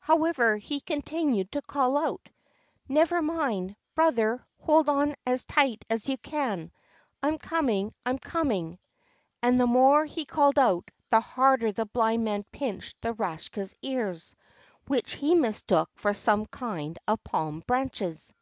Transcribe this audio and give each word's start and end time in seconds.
However, 0.00 0.56
he 0.56 0.80
continued 0.80 1.52
to 1.52 1.62
call 1.62 1.96
out: 1.96 2.28
"Never 2.88 3.22
mind, 3.22 3.76
brother; 3.94 4.44
hold 4.58 4.88
on 4.88 5.14
as 5.24 5.44
tight 5.44 5.84
as 5.88 6.08
you 6.08 6.16
can. 6.18 6.72
I'm 7.22 7.38
coming, 7.38 7.94
I'm 8.04 8.18
coming," 8.18 8.80
and 9.44 9.60
the 9.60 9.66
more 9.68 10.04
he 10.04 10.24
called 10.24 10.58
out, 10.58 10.88
the 11.10 11.20
harder 11.20 11.70
the 11.70 11.86
Blind 11.86 12.24
Man 12.24 12.42
pinched 12.50 13.00
the 13.00 13.12
Rakshas's 13.12 13.76
ears, 13.80 14.34
which 14.88 15.12
he 15.12 15.36
mistook 15.36 15.88
for 15.94 16.12
some 16.12 16.46
kind 16.46 16.98
of 17.06 17.22
palm 17.22 17.62
branches. 17.64 18.34